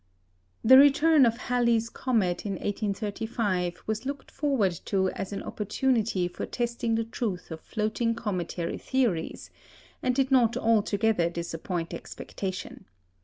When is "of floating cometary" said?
7.51-8.79